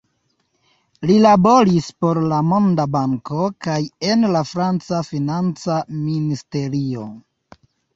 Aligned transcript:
Li 1.09 1.17
laboris 1.25 1.89
por 2.05 2.21
la 2.33 2.41
Monda 2.53 2.87
Banko 2.97 3.45
kaj 3.69 3.79
en 4.11 4.29
la 4.35 4.45
franca 4.57 5.07
financa 5.15 5.81
ministerio. 6.13 7.11